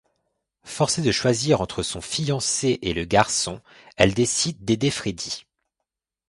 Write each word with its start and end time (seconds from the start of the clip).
Forcée 0.63 1.03
de 1.03 1.11
choisir 1.11 1.61
entre 1.61 1.83
son 1.83 2.01
fiancé 2.01 2.79
et 2.81 2.91
le 2.95 3.05
garçon, 3.05 3.61
elle 3.97 4.15
décide 4.15 4.65
d'aider 4.65 4.89
Freddie. 4.89 5.45